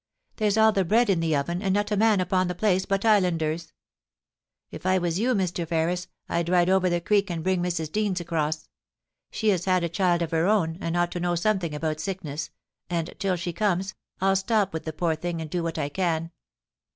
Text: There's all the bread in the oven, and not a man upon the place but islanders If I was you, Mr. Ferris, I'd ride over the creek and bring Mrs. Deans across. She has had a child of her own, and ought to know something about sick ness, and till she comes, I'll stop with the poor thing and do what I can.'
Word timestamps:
There's 0.37 0.57
all 0.57 0.71
the 0.71 0.83
bread 0.83 1.11
in 1.11 1.19
the 1.19 1.35
oven, 1.35 1.61
and 1.61 1.75
not 1.75 1.91
a 1.91 1.95
man 1.95 2.21
upon 2.21 2.47
the 2.47 2.55
place 2.55 2.87
but 2.87 3.05
islanders 3.05 3.71
If 4.71 4.83
I 4.83 4.97
was 4.97 5.19
you, 5.19 5.35
Mr. 5.35 5.67
Ferris, 5.67 6.07
I'd 6.27 6.49
ride 6.49 6.71
over 6.71 6.89
the 6.89 6.99
creek 6.99 7.29
and 7.29 7.43
bring 7.43 7.61
Mrs. 7.61 7.91
Deans 7.91 8.19
across. 8.19 8.67
She 9.29 9.49
has 9.49 9.65
had 9.65 9.83
a 9.83 9.89
child 9.89 10.23
of 10.23 10.31
her 10.31 10.47
own, 10.47 10.79
and 10.81 10.97
ought 10.97 11.11
to 11.11 11.19
know 11.19 11.35
something 11.35 11.75
about 11.75 11.99
sick 11.99 12.23
ness, 12.23 12.49
and 12.89 13.13
till 13.19 13.35
she 13.35 13.53
comes, 13.53 13.93
I'll 14.19 14.35
stop 14.35 14.73
with 14.73 14.85
the 14.85 14.93
poor 14.93 15.15
thing 15.15 15.39
and 15.39 15.51
do 15.51 15.61
what 15.61 15.77
I 15.77 15.87
can.' 15.89 16.31